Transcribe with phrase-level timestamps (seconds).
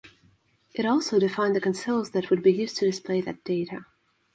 [0.73, 3.85] It also defined the consoles that would be used to display that data.